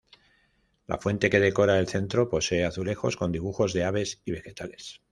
[0.87, 4.99] La fuente que decora el centro posee azulejos con dibujos de aves y vegetales.